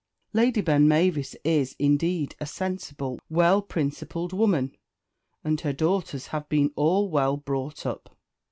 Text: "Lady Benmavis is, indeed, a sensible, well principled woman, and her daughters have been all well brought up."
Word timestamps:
"Lady 0.33 0.63
Benmavis 0.63 1.35
is, 1.43 1.75
indeed, 1.77 2.35
a 2.39 2.47
sensible, 2.47 3.19
well 3.29 3.61
principled 3.61 4.33
woman, 4.33 4.75
and 5.43 5.61
her 5.61 5.73
daughters 5.73 6.25
have 6.33 6.49
been 6.49 6.71
all 6.75 7.07
well 7.07 7.37
brought 7.37 7.85
up." 7.85 8.17